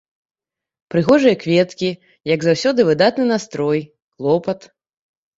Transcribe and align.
Прыгожыя 0.93 1.35
кветкі, 1.43 1.89
як 2.33 2.39
заўсёды, 2.47 2.85
выдатны 2.87 3.27
настрой, 3.33 3.79
клопат. 4.15 4.59